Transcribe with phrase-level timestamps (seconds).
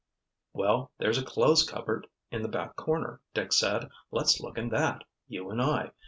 [0.51, 3.87] "Well, there's a clothes cupboard—in the back corner," Dick said.
[4.09, 5.91] "Let's look in that, you and I.